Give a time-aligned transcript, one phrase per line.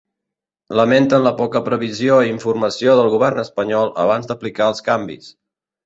[0.79, 5.35] Lamenten la poca previsió i informació del govern espanyol abans d’aplicar els canvis.